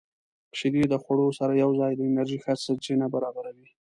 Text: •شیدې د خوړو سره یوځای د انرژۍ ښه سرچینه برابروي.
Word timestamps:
•شیدې 0.57 0.83
د 0.89 0.93
خوړو 1.03 1.27
سره 1.39 1.53
یوځای 1.63 1.91
د 1.95 2.01
انرژۍ 2.09 2.39
ښه 2.43 2.53
سرچینه 2.65 3.05
برابروي. 3.13 3.69